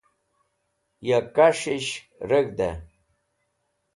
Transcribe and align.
ya 1.07 1.19
kas̃h'esh 1.35 1.93
reg̃hd'ey 2.29 2.75